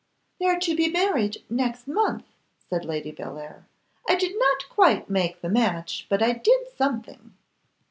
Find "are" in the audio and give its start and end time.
0.47-0.59